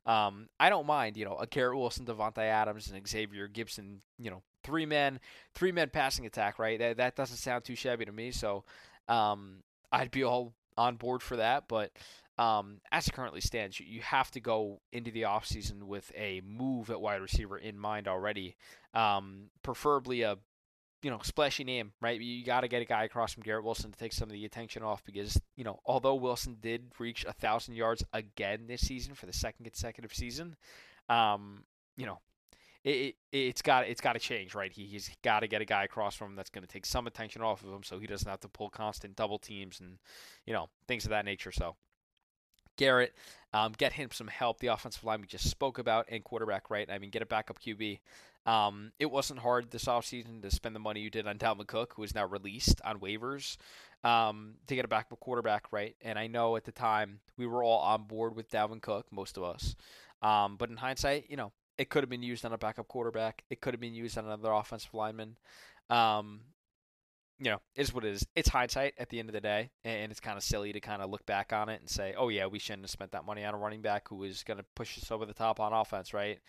Um, 0.06 0.50
I 0.60 0.70
don't 0.70 0.88
mind, 0.88 1.16
you 1.16 1.26
know, 1.26 1.38
a 1.38 1.46
Garrett 1.46 1.78
Wilson, 1.78 2.06
Davante 2.06 2.40
Adams, 2.40 2.90
and 2.90 3.08
Xavier 3.08 3.48
Gipson. 3.48 3.98
You 4.18 4.32
know, 4.32 4.42
three 4.64 4.86
men, 4.86 5.20
three 5.54 5.72
men 5.72 5.90
passing 5.92 6.26
attack. 6.26 6.58
Right? 6.58 6.80
That 6.80 6.98
that 6.98 7.16
doesn't 7.16 7.38
sound 7.38 7.64
too 7.64 7.76
shabby 7.76 8.06
to 8.06 8.12
me. 8.12 8.32
So, 8.32 8.64
um, 9.08 9.58
I'd 9.92 10.12
be 10.12 10.24
all 10.24 10.54
on 10.78 10.96
board 10.96 11.22
for 11.22 11.36
that. 11.38 11.68
But 11.68 11.92
um, 12.38 12.82
as 12.92 13.08
it 13.08 13.14
currently 13.14 13.42
stands, 13.42 13.80
you, 13.80 13.86
you 13.88 14.02
have 14.02 14.32
to 14.32 14.40
go 14.40 14.82
into 14.92 15.12
the 15.12 15.24
offseason 15.24 15.84
with 15.84 16.12
a 16.16 16.42
move 16.46 16.90
at 16.90 17.00
wide 17.00 17.22
receiver 17.22 17.58
in 17.58 17.78
mind 17.78 18.08
already. 18.08 18.56
Um, 18.94 19.50
preferably 19.62 20.22
a 20.24 20.38
you 21.06 21.12
know, 21.12 21.20
splashy 21.22 21.64
name, 21.64 21.92
right? 22.02 22.20
You 22.20 22.44
got 22.44 22.62
to 22.62 22.68
get 22.68 22.82
a 22.82 22.86
guy 22.86 23.04
across 23.04 23.32
from 23.32 23.44
Garrett 23.44 23.64
Wilson 23.64 23.92
to 23.92 24.00
take 24.00 24.12
some 24.12 24.28
of 24.28 24.34
the 24.34 24.44
attention 24.44 24.82
off 24.82 25.04
because, 25.06 25.40
you 25.56 25.64
know, 25.64 25.80
although 25.86 26.16
Wilson 26.16 26.58
did 26.60 26.94
reach 26.98 27.24
a 27.26 27.32
thousand 27.32 27.76
yards 27.76 28.04
again 28.12 28.66
this 28.66 28.82
season 28.82 29.14
for 29.14 29.28
the 29.28 29.32
second 29.32 29.66
consecutive 29.66 30.12
season, 30.12 30.56
um, 31.08 31.64
you 31.96 32.08
know, 32.08 32.22
it, 32.84 33.18
it 33.32 33.52
has 33.52 33.62
got 33.62 33.88
it's 33.88 34.02
got 34.02 34.14
to 34.14 34.20
change, 34.20 34.56
right? 34.56 34.72
He, 34.72 34.86
he's 34.86 35.12
got 35.24 35.42
to 35.42 35.48
get 35.48 35.62
a 35.62 35.66
guy 35.66 35.84
across 35.84 36.16
from 36.16 36.32
him 36.32 36.36
that's 36.36 36.50
going 36.50 36.66
to 36.66 36.74
take 36.74 36.88
some 36.88 37.06
attention 37.06 37.44
off 37.44 37.64
of 37.64 37.70
him, 37.70 37.84
so 37.84 38.00
he 38.00 38.08
doesn't 38.08 38.28
have 38.28 38.40
to 38.40 38.50
pull 38.50 38.72
constant 38.72 39.16
double 39.16 39.38
teams 39.38 39.80
and 39.82 40.00
you 40.48 40.54
know 40.54 40.70
things 40.88 41.06
of 41.06 41.12
that 41.12 41.24
nature. 41.24 41.52
So 41.52 41.76
Garrett, 42.78 43.14
um, 43.54 43.74
get 43.78 43.94
him 43.94 44.10
some 44.12 44.28
help. 44.28 44.60
The 44.60 44.68
offensive 44.68 45.04
line 45.04 45.22
we 45.22 45.28
just 45.28 45.52
spoke 45.52 45.78
about 45.78 46.08
and 46.10 46.24
quarterback, 46.24 46.72
right? 46.72 46.90
I 46.90 46.98
mean, 46.98 47.12
get 47.12 47.22
a 47.22 47.28
backup 47.28 47.60
QB. 47.60 48.00
Um, 48.46 48.92
it 49.00 49.08
wasn't 49.08 49.40
hard 49.40 49.72
this 49.72 49.86
offseason 49.86 50.42
to 50.42 50.52
spend 50.52 50.76
the 50.76 50.80
money 50.80 51.00
you 51.00 51.10
did 51.10 51.28
on 51.28 51.38
Dalvin 51.38 51.68
Cook, 51.68 51.94
who 51.96 52.04
is 52.04 52.14
now 52.14 52.26
released 52.26 52.80
on 52.86 53.00
waivers, 53.00 53.58
um, 54.04 54.56
to 54.68 54.76
get 54.76 54.86
a 54.86 54.88
backup 54.88 55.20
quarterback, 55.20 55.72
right? 55.72 55.96
And 56.02 56.20
I 56.20 56.28
know 56.28 56.56
at 56.56 56.64
the 56.64 56.72
time 56.72 57.20
we 57.38 57.48
were 57.48 57.64
all 57.64 57.80
on 57.80 58.04
board 58.04 58.36
with 58.36 58.52
Dalvin 58.52 58.82
Cook, 58.82 59.08
most 59.12 59.38
of 59.38 59.44
us. 59.44 59.76
Um, 60.22 60.58
but 60.58 60.70
in 60.70 60.78
hindsight, 60.78 61.26
you 61.30 61.38
know, 61.38 61.52
it 61.78 61.90
could 61.90 62.04
have 62.04 62.10
been 62.10 62.24
used 62.24 62.46
on 62.46 62.54
a 62.54 62.58
backup 62.58 62.88
quarterback. 62.88 63.44
It 63.50 63.62
could 63.62 63.74
have 63.74 63.82
been 63.82 63.96
used 63.96 64.18
on 64.18 64.26
another 64.26 64.52
offensive 64.52 64.94
lineman. 64.94 65.38
Um, 65.90 66.42
you 67.40 67.52
know, 67.52 67.60
is 67.76 67.94
what 67.94 68.06
it 68.06 68.14
is. 68.14 68.26
It's 68.36 68.50
hindsight 68.50 68.94
at 68.98 69.10
the 69.10 69.20
end 69.20 69.30
of 69.30 69.34
the 69.34 69.42
day, 69.42 69.70
and 69.84 70.12
it's 70.12 70.22
kind 70.22 70.38
of 70.38 70.44
silly 70.44 70.72
to 70.72 70.80
kind 70.80 71.02
of 71.02 71.10
look 71.10 71.26
back 71.26 71.52
on 71.52 71.68
it 71.70 71.82
and 71.82 71.90
say, 71.90 72.14
"Oh 72.18 72.30
yeah, 72.30 72.46
we 72.46 72.60
shouldn't 72.60 72.84
have 72.84 72.92
spent 72.92 73.12
that 73.12 73.26
money 73.26 73.44
on 73.44 73.54
a 73.54 73.58
running 73.58 73.82
back 73.82 74.08
who 74.08 74.16
was 74.16 74.44
going 74.44 74.58
to 74.58 74.66
push 74.76 74.98
us 74.98 75.12
over 75.12 75.26
the 75.26 75.34
top 75.34 75.60
on 75.60 75.74
offense." 75.74 76.14
Right? 76.14 76.40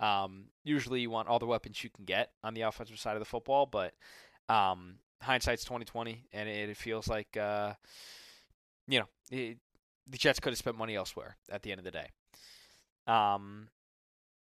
Um, 0.00 0.46
usually, 0.64 1.00
you 1.00 1.10
want 1.10 1.28
all 1.28 1.38
the 1.38 1.46
weapons 1.46 1.82
you 1.84 1.90
can 1.90 2.04
get 2.04 2.30
on 2.42 2.54
the 2.54 2.62
offensive 2.62 2.98
side 2.98 3.14
of 3.14 3.20
the 3.20 3.26
football, 3.26 3.66
but 3.66 3.94
um, 4.48 4.96
hindsight's 5.20 5.64
twenty 5.64 5.84
twenty, 5.84 6.24
and 6.32 6.48
it, 6.48 6.70
it, 6.70 6.76
feels 6.76 7.06
like 7.06 7.36
uh, 7.36 7.74
you 8.88 8.98
know 8.98 9.06
it, 9.30 9.58
the 10.08 10.18
Jets 10.18 10.40
could 10.40 10.50
have 10.50 10.58
spent 10.58 10.76
money 10.76 10.96
elsewhere 10.96 11.36
at 11.50 11.62
the 11.62 11.70
end 11.70 11.78
of 11.78 11.84
the 11.84 11.92
day. 11.92 12.08
Um, 13.06 13.68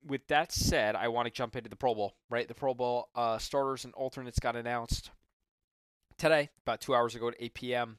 with 0.04 0.26
that 0.28 0.52
said, 0.52 0.96
I 0.96 1.10
want 1.10 1.28
to 1.28 1.32
jump 1.32 1.56
into 1.56 1.70
the 1.70 1.76
Pro 1.76 1.94
Bowl. 1.94 2.16
Right, 2.32 2.48
the 2.48 2.56
Pro 2.56 2.74
Bowl 2.74 3.10
uh, 3.14 3.38
starters 3.38 3.86
and 3.86 3.94
alternates 3.94 4.40
got 4.40 4.56
announced 4.56 5.12
today, 6.18 6.50
about 6.64 6.82
two 6.82 6.96
hours 6.96 7.16
ago 7.16 7.28
at 7.28 7.36
8 7.40 7.54
p.m. 7.54 7.98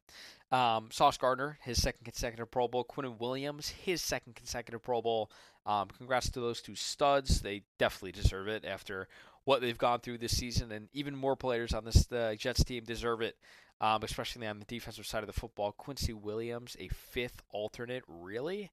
Um, 0.53 0.89
Sauce 0.93 1.17
Gardner, 1.17 1.59
his 1.63 1.83
second 1.83 2.05
consecutive 2.05 2.51
Pro 2.51 2.69
Bowl. 2.69 2.85
Quinnen 2.85 3.19
Williams, 3.19 3.69
his 3.69 4.01
second 4.01 4.35
consecutive 4.35 4.83
Pro 4.83 5.03
Bowl. 5.03 5.31
Um, 5.65 5.89
congrats 5.89 6.31
to 6.31 6.41
those 6.41 6.61
two 6.61 6.77
studs. 6.77 7.41
They 7.41 7.63
definitely 7.79 8.13
deserve 8.13 8.49
it 8.49 8.65
after 8.65 9.09
what 9.45 9.61
they've 9.61 9.79
gone 9.79 10.01
through 10.01 10.19
this 10.19 10.37
season, 10.37 10.73
and 10.73 10.89
even 10.93 11.17
more 11.17 11.37
players 11.37 11.73
on 11.73 11.85
this 11.85 12.07
Jets 12.37 12.65
team 12.65 12.85
deserve 12.85 13.23
it, 13.23 13.37
um, 13.81 14.03
especially 14.03 14.47
on 14.47 14.59
the 14.59 14.65
defensive 14.65 15.07
side 15.07 15.23
of 15.23 15.29
the 15.29 15.41
football. 15.41 15.73
Quincy 15.73 16.13
Williams, 16.13 16.77
a 16.79 16.89
fifth 16.89 17.43
alternate, 17.51 18.03
really? 18.09 18.71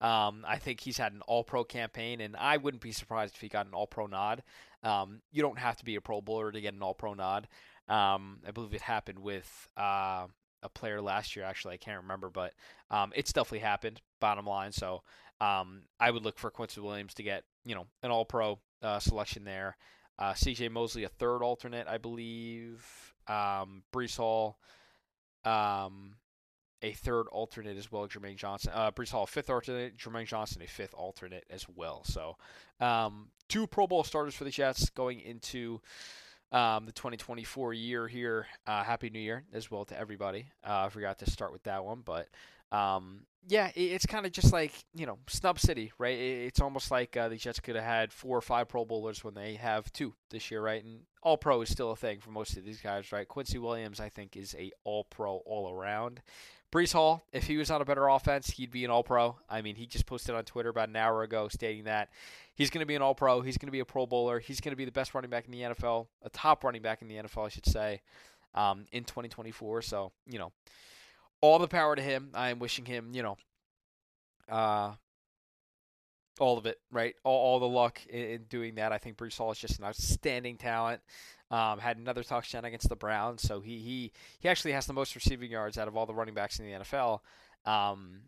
Um, 0.00 0.44
I 0.46 0.58
think 0.58 0.80
he's 0.80 0.98
had 0.98 1.12
an 1.12 1.22
All 1.22 1.44
Pro 1.44 1.62
campaign, 1.62 2.20
and 2.20 2.36
I 2.36 2.56
wouldn't 2.56 2.82
be 2.82 2.92
surprised 2.92 3.34
if 3.36 3.40
he 3.40 3.48
got 3.48 3.66
an 3.66 3.74
All 3.74 3.86
Pro 3.86 4.06
nod. 4.06 4.42
Um, 4.82 5.20
you 5.30 5.42
don't 5.42 5.58
have 5.58 5.76
to 5.76 5.84
be 5.84 5.94
a 5.94 6.00
Pro 6.00 6.20
Bowler 6.20 6.50
to 6.50 6.60
get 6.60 6.74
an 6.74 6.82
All 6.82 6.94
Pro 6.94 7.14
nod. 7.14 7.46
Um, 7.92 8.38
I 8.46 8.52
believe 8.52 8.72
it 8.72 8.80
happened 8.80 9.18
with 9.18 9.68
uh, 9.76 10.26
a 10.62 10.68
player 10.74 11.02
last 11.02 11.36
year. 11.36 11.44
Actually, 11.44 11.74
I 11.74 11.78
can't 11.78 12.02
remember, 12.02 12.30
but 12.30 12.54
um, 12.90 13.12
it's 13.14 13.32
definitely 13.32 13.58
happened. 13.58 14.00
Bottom 14.18 14.46
line, 14.46 14.72
so 14.72 15.02
um, 15.40 15.82
I 16.00 16.10
would 16.10 16.24
look 16.24 16.38
for 16.38 16.50
Quincy 16.50 16.80
Williams 16.80 17.14
to 17.14 17.22
get 17.22 17.44
you 17.64 17.74
know 17.74 17.86
an 18.02 18.10
All 18.10 18.24
Pro 18.24 18.58
uh, 18.82 18.98
selection 18.98 19.44
there. 19.44 19.76
Uh, 20.18 20.34
C.J. 20.34 20.68
Mosley, 20.68 21.04
a 21.04 21.08
third 21.08 21.42
alternate, 21.42 21.86
I 21.88 21.98
believe. 21.98 22.84
Um, 23.26 23.82
Breece 23.92 24.16
Hall, 24.16 24.58
um, 25.44 26.14
a 26.80 26.92
third 26.92 27.26
alternate 27.30 27.76
as 27.76 27.90
well. 27.90 28.06
Jermaine 28.08 28.36
Johnson, 28.36 28.72
uh, 28.74 28.90
Breece 28.90 29.10
Hall, 29.10 29.24
a 29.24 29.26
fifth 29.26 29.50
alternate. 29.50 29.98
Jermaine 29.98 30.26
Johnson, 30.26 30.62
a 30.62 30.66
fifth 30.66 30.94
alternate 30.94 31.44
as 31.50 31.66
well. 31.68 32.04
So, 32.04 32.36
um, 32.80 33.28
two 33.48 33.66
Pro 33.66 33.86
Bowl 33.86 34.04
starters 34.04 34.34
for 34.34 34.44
the 34.44 34.50
Jets 34.50 34.90
going 34.90 35.20
into 35.20 35.80
um, 36.52 36.86
the 36.86 36.92
2024 36.92 37.74
year 37.74 38.06
here. 38.06 38.46
Uh, 38.66 38.84
Happy 38.84 39.10
New 39.10 39.18
Year 39.18 39.44
as 39.52 39.70
well 39.70 39.84
to 39.86 39.98
everybody. 39.98 40.46
Uh, 40.64 40.84
I 40.86 40.88
forgot 40.90 41.18
to 41.20 41.30
start 41.30 41.52
with 41.52 41.62
that 41.64 41.84
one, 41.84 42.02
but 42.04 42.28
um, 42.72 43.26
yeah, 43.48 43.70
it, 43.74 43.80
it's 43.80 44.06
kind 44.06 44.26
of 44.26 44.32
just 44.32 44.52
like 44.52 44.72
you 44.94 45.06
know 45.06 45.18
snub 45.28 45.58
city, 45.58 45.92
right? 45.98 46.18
It, 46.18 46.46
it's 46.46 46.60
almost 46.60 46.90
like 46.90 47.16
uh, 47.16 47.28
the 47.28 47.36
Jets 47.36 47.60
could 47.60 47.76
have 47.76 47.84
had 47.84 48.12
four 48.12 48.36
or 48.36 48.40
five 48.40 48.68
Pro 48.68 48.84
Bowlers 48.84 49.22
when 49.22 49.34
they 49.34 49.54
have 49.54 49.92
two 49.92 50.14
this 50.30 50.50
year, 50.50 50.62
right? 50.62 50.82
And 50.82 51.00
All 51.22 51.36
Pro 51.36 51.60
is 51.62 51.70
still 51.70 51.90
a 51.90 51.96
thing 51.96 52.20
for 52.20 52.30
most 52.30 52.56
of 52.56 52.64
these 52.64 52.80
guys, 52.80 53.12
right? 53.12 53.28
Quincy 53.28 53.58
Williams, 53.58 54.00
I 54.00 54.08
think, 54.08 54.36
is 54.36 54.54
a 54.58 54.72
All 54.84 55.04
Pro 55.04 55.36
all 55.46 55.72
around. 55.72 56.22
Breece 56.72 56.94
Hall, 56.94 57.22
if 57.32 57.44
he 57.44 57.58
was 57.58 57.70
on 57.70 57.82
a 57.82 57.84
better 57.84 58.08
offense, 58.08 58.48
he'd 58.48 58.70
be 58.70 58.84
an 58.84 58.90
All 58.90 59.02
Pro. 59.02 59.36
I 59.50 59.60
mean, 59.60 59.76
he 59.76 59.86
just 59.86 60.06
posted 60.06 60.34
on 60.34 60.44
Twitter 60.44 60.70
about 60.70 60.88
an 60.88 60.96
hour 60.96 61.22
ago 61.22 61.48
stating 61.48 61.84
that 61.84 62.08
he's 62.54 62.70
going 62.70 62.80
to 62.80 62.86
be 62.86 62.94
an 62.94 63.02
All 63.02 63.14
Pro. 63.14 63.42
He's 63.42 63.58
going 63.58 63.66
to 63.66 63.72
be 63.72 63.80
a 63.80 63.84
Pro 63.84 64.06
Bowler. 64.06 64.38
He's 64.38 64.60
going 64.60 64.72
to 64.72 64.76
be 64.76 64.86
the 64.86 64.92
best 64.92 65.14
running 65.14 65.28
back 65.28 65.44
in 65.44 65.52
the 65.52 65.60
NFL, 65.60 66.06
a 66.22 66.30
top 66.30 66.64
running 66.64 66.80
back 66.80 67.02
in 67.02 67.08
the 67.08 67.16
NFL, 67.16 67.44
I 67.44 67.48
should 67.50 67.66
say, 67.66 68.00
um, 68.54 68.86
in 68.90 69.04
2024. 69.04 69.82
So, 69.82 70.12
you 70.26 70.38
know, 70.38 70.50
all 71.42 71.58
the 71.58 71.68
power 71.68 71.94
to 71.94 72.00
him. 72.00 72.30
I 72.32 72.48
am 72.48 72.58
wishing 72.58 72.86
him, 72.86 73.10
you 73.12 73.22
know, 73.22 73.36
uh, 74.48 74.92
all 76.40 76.56
of 76.56 76.64
it, 76.64 76.78
right? 76.90 77.14
All, 77.24 77.36
all 77.36 77.60
the 77.60 77.68
luck 77.68 78.00
in, 78.08 78.20
in, 78.20 78.42
doing 78.44 78.76
that. 78.76 78.92
I 78.92 78.98
think 78.98 79.18
Breece 79.18 79.36
Hall 79.36 79.52
is 79.52 79.58
just 79.58 79.78
an 79.78 79.84
outstanding 79.84 80.56
talent. 80.56 81.02
Um, 81.50 81.78
had 81.78 81.98
another 81.98 82.22
touchdown 82.22 82.64
against 82.64 82.88
the 82.88 82.96
Browns, 82.96 83.42
so 83.42 83.60
he 83.60 83.76
he 83.76 84.12
he 84.40 84.48
actually 84.48 84.72
has 84.72 84.86
the 84.86 84.94
most 84.94 85.14
receiving 85.14 85.50
yards 85.50 85.76
out 85.76 85.86
of 85.86 85.98
all 85.98 86.06
the 86.06 86.14
running 86.14 86.32
backs 86.32 86.58
in 86.58 86.64
the 86.64 86.78
NFL. 86.78 87.20
Um, 87.66 88.22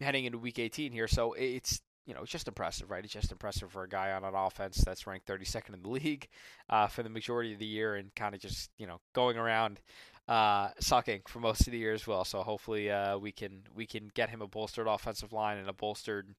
heading 0.00 0.26
into 0.26 0.38
Week 0.38 0.60
18 0.60 0.92
here, 0.92 1.08
so 1.08 1.32
it's 1.32 1.80
you 2.06 2.14
know, 2.14 2.22
it's 2.22 2.32
just 2.32 2.48
impressive, 2.48 2.90
right? 2.90 3.04
It's 3.04 3.12
just 3.12 3.32
impressive 3.32 3.70
for 3.70 3.82
a 3.82 3.88
guy 3.88 4.12
on 4.12 4.24
an 4.24 4.34
offense 4.34 4.78
that's 4.78 5.06
ranked 5.06 5.26
32nd 5.26 5.74
in 5.74 5.82
the 5.82 5.90
league 5.90 6.28
uh, 6.70 6.86
for 6.86 7.02
the 7.02 7.10
majority 7.10 7.52
of 7.52 7.58
the 7.58 7.66
year 7.66 7.96
and 7.96 8.14
kind 8.14 8.34
of 8.34 8.40
just, 8.40 8.70
you 8.78 8.86
know, 8.86 8.98
going 9.12 9.36
around 9.36 9.78
uh, 10.28 10.68
sucking 10.78 11.22
for 11.26 11.40
most 11.40 11.66
of 11.66 11.72
the 11.72 11.78
year 11.78 11.94
as 11.94 12.06
well. 12.06 12.24
So 12.24 12.42
hopefully 12.42 12.90
uh, 12.90 13.18
we 13.18 13.32
can 13.32 13.62
we 13.74 13.86
can 13.86 14.10
get 14.14 14.30
him 14.30 14.42
a 14.42 14.46
bolstered 14.46 14.86
offensive 14.86 15.32
line 15.32 15.58
and 15.58 15.68
a 15.68 15.72
bolstered, 15.72 16.34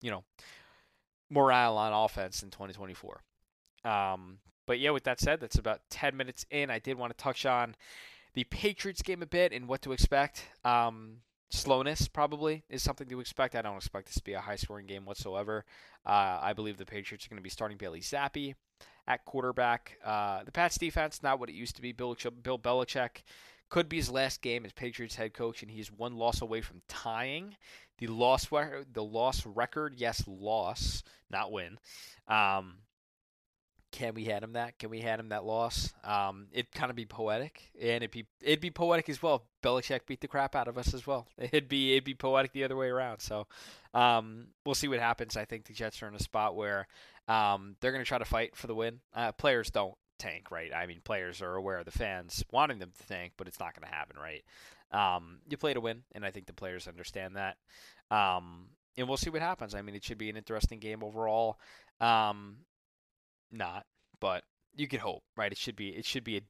you 0.00 0.10
know, 0.10 0.24
morale 1.28 1.76
on 1.76 1.92
offense 1.92 2.42
in 2.42 2.50
2024. 2.50 3.22
Um, 3.84 4.38
but 4.66 4.78
yeah, 4.78 4.90
with 4.90 5.04
that 5.04 5.20
said, 5.20 5.40
that's 5.40 5.58
about 5.58 5.80
10 5.90 6.16
minutes 6.16 6.46
in. 6.50 6.70
I 6.70 6.78
did 6.78 6.98
want 6.98 7.16
to 7.16 7.22
touch 7.22 7.46
on 7.46 7.74
the 8.34 8.44
Patriots 8.44 9.02
game 9.02 9.22
a 9.22 9.26
bit 9.26 9.52
and 9.52 9.68
what 9.68 9.82
to 9.82 9.92
expect. 9.92 10.44
Um, 10.64 11.18
slowness 11.50 12.08
probably 12.08 12.64
is 12.68 12.82
something 12.82 13.08
to 13.08 13.20
expect. 13.20 13.54
I 13.54 13.62
don't 13.62 13.76
expect 13.76 14.06
this 14.06 14.16
to 14.16 14.24
be 14.24 14.32
a 14.32 14.40
high 14.40 14.56
scoring 14.56 14.86
game 14.86 15.04
whatsoever. 15.04 15.64
Uh, 16.04 16.38
I 16.42 16.52
believe 16.52 16.76
the 16.76 16.86
Patriots 16.86 17.26
are 17.26 17.28
going 17.28 17.38
to 17.38 17.42
be 17.42 17.50
starting 17.50 17.76
Bailey 17.76 18.00
Zappe 18.00 18.54
at 19.06 19.24
quarterback. 19.24 19.98
Uh, 20.04 20.42
the 20.44 20.52
Pats 20.52 20.78
defense, 20.78 21.22
not 21.22 21.38
what 21.38 21.48
it 21.48 21.54
used 21.54 21.76
to 21.76 21.82
be. 21.82 21.92
Bill, 21.92 22.16
Bill 22.42 22.58
Belichick 22.58 23.22
could 23.68 23.88
be 23.88 23.96
his 23.96 24.10
last 24.10 24.42
game 24.42 24.64
as 24.64 24.72
Patriots 24.72 25.16
head 25.16 25.34
coach, 25.34 25.62
and 25.62 25.70
he's 25.70 25.90
one 25.90 26.16
loss 26.16 26.40
away 26.40 26.60
from 26.60 26.82
tying 26.88 27.56
the 27.98 28.06
loss 28.06 28.46
the 28.92 29.02
loss 29.02 29.46
record. 29.46 29.94
Yes, 29.96 30.22
loss, 30.26 31.02
not 31.30 31.50
win. 31.50 31.78
Um, 32.28 32.78
can 33.96 34.12
we 34.12 34.24
hand 34.26 34.44
him 34.44 34.52
that? 34.52 34.78
Can 34.78 34.90
we 34.90 35.00
hand 35.00 35.20
him 35.20 35.30
that 35.30 35.46
loss? 35.46 35.94
Um, 36.04 36.48
it'd 36.52 36.70
kind 36.70 36.90
of 36.90 36.96
be 36.96 37.06
poetic, 37.06 37.70
and 37.80 38.04
it'd 38.04 38.10
be 38.10 38.26
it'd 38.42 38.60
be 38.60 38.70
poetic 38.70 39.08
as 39.08 39.22
well. 39.22 39.46
Belichick 39.62 40.00
beat 40.06 40.20
the 40.20 40.28
crap 40.28 40.54
out 40.54 40.68
of 40.68 40.76
us 40.76 40.92
as 40.92 41.06
well. 41.06 41.26
It'd 41.38 41.66
be 41.66 41.92
it'd 41.92 42.04
be 42.04 42.14
poetic 42.14 42.52
the 42.52 42.62
other 42.62 42.76
way 42.76 42.88
around. 42.88 43.20
So 43.20 43.46
um, 43.94 44.48
we'll 44.66 44.74
see 44.74 44.86
what 44.86 45.00
happens. 45.00 45.34
I 45.34 45.46
think 45.46 45.64
the 45.64 45.72
Jets 45.72 46.02
are 46.02 46.08
in 46.08 46.14
a 46.14 46.22
spot 46.22 46.54
where 46.54 46.86
um, 47.26 47.76
they're 47.80 47.90
going 47.90 48.04
to 48.04 48.08
try 48.08 48.18
to 48.18 48.26
fight 48.26 48.54
for 48.54 48.66
the 48.66 48.74
win. 48.74 49.00
Uh, 49.14 49.32
players 49.32 49.70
don't 49.70 49.94
tank, 50.18 50.50
right? 50.50 50.72
I 50.74 50.86
mean, 50.86 51.00
players 51.02 51.40
are 51.40 51.54
aware 51.54 51.78
of 51.78 51.86
the 51.86 51.90
fans 51.90 52.44
wanting 52.52 52.78
them 52.78 52.92
to 53.00 53.06
tank, 53.08 53.32
but 53.38 53.48
it's 53.48 53.58
not 53.58 53.74
going 53.74 53.90
to 53.90 53.96
happen, 53.96 54.16
right? 54.18 54.44
Um, 54.92 55.38
you 55.48 55.56
play 55.56 55.72
to 55.72 55.80
win, 55.80 56.02
and 56.12 56.22
I 56.24 56.30
think 56.30 56.46
the 56.46 56.52
players 56.52 56.86
understand 56.86 57.36
that. 57.36 57.56
Um, 58.10 58.66
and 58.98 59.08
we'll 59.08 59.16
see 59.16 59.30
what 59.30 59.40
happens. 59.40 59.74
I 59.74 59.80
mean, 59.80 59.94
it 59.94 60.04
should 60.04 60.18
be 60.18 60.30
an 60.30 60.36
interesting 60.36 60.80
game 60.80 61.02
overall. 61.02 61.58
Um, 61.98 62.58
not, 63.50 63.86
but 64.20 64.44
you 64.74 64.88
can 64.88 65.00
hope, 65.00 65.22
right? 65.36 65.52
It 65.52 65.58
should 65.58 65.76
be 65.76 65.90
it 65.90 66.04
should 66.04 66.24
be 66.24 66.38
a, 66.38 66.40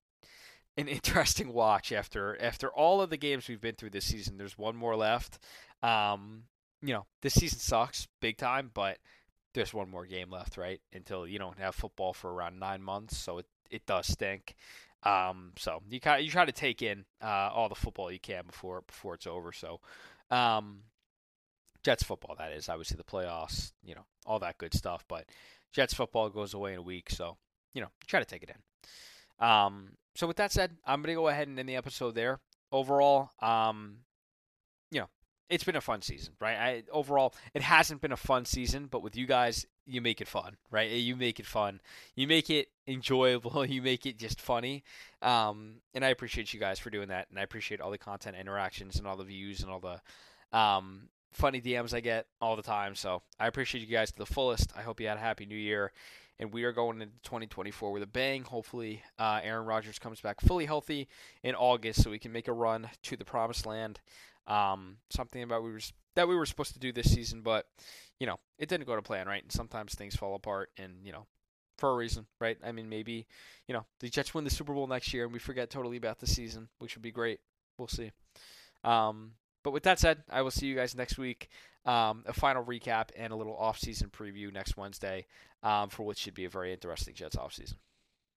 an 0.76 0.88
interesting 0.88 1.52
watch 1.52 1.92
after 1.92 2.40
after 2.40 2.68
all 2.68 3.00
of 3.00 3.10
the 3.10 3.16
games 3.16 3.48
we've 3.48 3.60
been 3.60 3.74
through 3.74 3.90
this 3.90 4.06
season. 4.06 4.38
There's 4.38 4.58
one 4.58 4.76
more 4.76 4.96
left. 4.96 5.38
Um, 5.82 6.44
you 6.82 6.92
know, 6.92 7.06
this 7.22 7.34
season 7.34 7.58
sucks 7.58 8.06
big 8.20 8.36
time, 8.36 8.70
but 8.72 8.98
there's 9.54 9.72
one 9.74 9.90
more 9.90 10.06
game 10.06 10.30
left, 10.30 10.56
right? 10.56 10.80
Until 10.92 11.26
you 11.26 11.38
don't 11.38 11.58
have 11.58 11.74
football 11.74 12.12
for 12.12 12.32
around 12.32 12.58
nine 12.58 12.82
months, 12.82 13.16
so 13.16 13.38
it 13.38 13.46
it 13.70 13.86
does 13.86 14.06
stink. 14.06 14.54
Um, 15.02 15.52
so 15.56 15.82
you 15.88 16.00
kind 16.00 16.24
you 16.24 16.30
try 16.30 16.44
to 16.44 16.52
take 16.52 16.82
in 16.82 17.04
uh, 17.22 17.50
all 17.52 17.68
the 17.68 17.74
football 17.74 18.10
you 18.10 18.20
can 18.20 18.44
before 18.46 18.82
before 18.86 19.14
it's 19.14 19.26
over. 19.26 19.52
So, 19.52 19.80
um, 20.30 20.80
Jets 21.82 22.02
football 22.02 22.34
that 22.38 22.52
is 22.52 22.68
obviously 22.68 22.96
the 22.96 23.04
playoffs, 23.04 23.72
you 23.84 23.94
know, 23.94 24.04
all 24.26 24.40
that 24.40 24.58
good 24.58 24.74
stuff. 24.74 25.04
But 25.08 25.26
Jets 25.72 25.94
football 25.94 26.30
goes 26.30 26.54
away 26.54 26.72
in 26.72 26.78
a 26.78 26.82
week, 26.82 27.10
so 27.10 27.36
you 27.74 27.80
know, 27.80 27.88
try 28.06 28.20
to 28.20 28.26
take 28.26 28.42
it 28.42 28.50
in. 28.50 29.46
Um, 29.46 29.90
so 30.14 30.26
with 30.26 30.38
that 30.38 30.52
said, 30.52 30.76
I'm 30.86 31.02
gonna 31.02 31.14
go 31.14 31.28
ahead 31.28 31.48
and 31.48 31.58
end 31.58 31.68
the 31.68 31.76
episode 31.76 32.14
there. 32.14 32.40
Overall, 32.72 33.30
um, 33.40 33.98
you 34.90 35.00
know, 35.00 35.08
it's 35.48 35.64
been 35.64 35.76
a 35.76 35.80
fun 35.80 36.02
season, 36.02 36.34
right? 36.40 36.56
I, 36.56 36.82
overall, 36.90 37.34
it 37.54 37.62
hasn't 37.62 38.00
been 38.00 38.12
a 38.12 38.16
fun 38.16 38.44
season, 38.44 38.88
but 38.90 39.02
with 39.02 39.16
you 39.16 39.26
guys, 39.26 39.66
you 39.86 40.00
make 40.00 40.20
it 40.20 40.26
fun, 40.26 40.56
right? 40.70 40.90
You 40.90 41.14
make 41.16 41.38
it 41.38 41.46
fun, 41.46 41.80
you 42.16 42.26
make 42.26 42.50
it 42.50 42.68
enjoyable, 42.88 43.64
you 43.68 43.82
make 43.82 44.06
it 44.06 44.18
just 44.18 44.40
funny. 44.40 44.82
Um, 45.22 45.76
and 45.94 46.04
I 46.04 46.08
appreciate 46.08 46.52
you 46.52 46.60
guys 46.60 46.78
for 46.78 46.90
doing 46.90 47.08
that, 47.08 47.28
and 47.30 47.38
I 47.38 47.42
appreciate 47.42 47.80
all 47.80 47.90
the 47.90 47.98
content 47.98 48.36
interactions 48.36 48.96
and 48.96 49.06
all 49.06 49.16
the 49.16 49.24
views 49.24 49.62
and 49.62 49.70
all 49.70 49.80
the 49.80 50.00
um, 50.58 51.08
funny 51.36 51.60
DMs 51.60 51.94
I 51.94 52.00
get 52.00 52.26
all 52.40 52.56
the 52.56 52.62
time. 52.62 52.94
So 52.94 53.22
I 53.38 53.46
appreciate 53.46 53.82
you 53.82 53.86
guys 53.86 54.10
to 54.10 54.18
the 54.18 54.26
fullest. 54.26 54.72
I 54.76 54.82
hope 54.82 55.00
you 55.00 55.06
had 55.06 55.18
a 55.18 55.20
happy 55.20 55.46
new 55.46 55.56
year. 55.56 55.92
And 56.38 56.52
we 56.52 56.64
are 56.64 56.72
going 56.72 57.00
into 57.00 57.14
2024 57.24 57.92
with 57.92 58.02
a 58.02 58.06
bang. 58.06 58.42
Hopefully, 58.42 59.02
uh, 59.18 59.40
Aaron 59.42 59.66
Rodgers 59.66 59.98
comes 59.98 60.20
back 60.20 60.40
fully 60.40 60.66
healthy 60.66 61.08
in 61.42 61.54
August 61.54 62.02
so 62.02 62.10
we 62.10 62.18
can 62.18 62.32
make 62.32 62.48
a 62.48 62.52
run 62.52 62.88
to 63.04 63.16
the 63.16 63.24
promised 63.24 63.64
land. 63.64 64.00
Um, 64.46 64.98
something 65.10 65.42
about 65.42 65.62
we 65.62 65.72
were, 65.72 65.80
that 66.14 66.28
we 66.28 66.36
were 66.36 66.44
supposed 66.44 66.74
to 66.74 66.78
do 66.78 66.92
this 66.92 67.12
season, 67.12 67.40
but, 67.40 67.66
you 68.20 68.26
know, 68.26 68.38
it 68.58 68.68
didn't 68.68 68.86
go 68.86 68.96
to 68.96 69.02
plan, 69.02 69.26
right? 69.26 69.42
And 69.42 69.50
sometimes 69.50 69.94
things 69.94 70.14
fall 70.14 70.34
apart, 70.34 70.70
and, 70.76 70.92
you 71.04 71.10
know, 71.10 71.26
for 71.78 71.90
a 71.90 71.96
reason, 71.96 72.26
right? 72.40 72.58
I 72.64 72.72
mean, 72.72 72.88
maybe, 72.88 73.26
you 73.66 73.74
know, 73.74 73.84
the 74.00 74.08
Jets 74.08 74.34
win 74.34 74.44
the 74.44 74.50
Super 74.50 74.72
Bowl 74.74 74.86
next 74.86 75.12
year 75.12 75.24
and 75.24 75.32
we 75.32 75.38
forget 75.38 75.70
totally 75.70 75.96
about 75.96 76.18
the 76.18 76.26
season, 76.26 76.68
which 76.78 76.94
would 76.94 77.02
be 77.02 77.10
great. 77.10 77.40
We'll 77.78 77.88
see. 77.88 78.12
Um, 78.84 79.32
but 79.66 79.72
with 79.72 79.82
that 79.82 79.98
said, 79.98 80.22
I 80.30 80.42
will 80.42 80.52
see 80.52 80.68
you 80.68 80.76
guys 80.76 80.94
next 80.94 81.18
week. 81.18 81.48
Um, 81.84 82.22
a 82.24 82.32
final 82.32 82.62
recap 82.62 83.08
and 83.16 83.32
a 83.32 83.36
little 83.36 83.56
off-season 83.56 84.10
preview 84.10 84.52
next 84.52 84.76
Wednesday 84.76 85.26
um, 85.64 85.88
for 85.88 86.04
what 86.04 86.16
should 86.16 86.34
be 86.34 86.44
a 86.44 86.48
very 86.48 86.72
interesting 86.72 87.14
Jets 87.14 87.36
off-season. 87.36 87.76